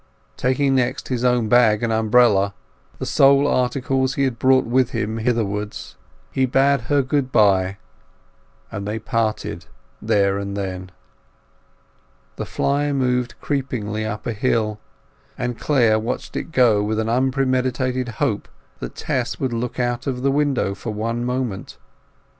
Taking 0.35 0.73
next 0.73 1.09
his 1.09 1.23
own 1.23 1.47
bag 1.47 1.83
and 1.83 1.93
umbrella—the 1.93 3.05
sole 3.05 3.45
articles 3.47 4.15
he 4.15 4.23
had 4.23 4.39
brought 4.39 4.65
with 4.65 4.89
him 4.93 5.19
hitherwards—he 5.19 6.45
bade 6.47 6.81
her 6.81 7.03
goodbye; 7.03 7.77
and 8.71 8.87
they 8.87 8.97
parted 8.97 9.67
there 10.01 10.39
and 10.39 10.57
then. 10.57 10.89
The 12.37 12.47
fly 12.47 12.91
moved 12.91 13.35
creepingly 13.41 14.03
up 14.03 14.25
a 14.25 14.33
hill, 14.33 14.79
and 15.37 15.59
Clare 15.59 15.99
watched 15.99 16.35
it 16.35 16.51
go 16.51 16.81
with 16.81 16.97
an 16.99 17.07
unpremeditated 17.07 18.09
hope 18.17 18.47
that 18.79 18.95
Tess 18.95 19.39
would 19.39 19.53
look 19.53 19.79
out 19.79 20.07
of 20.07 20.23
the 20.23 20.31
window 20.31 20.73
for 20.73 20.91
one 20.91 21.23
moment. 21.23 21.77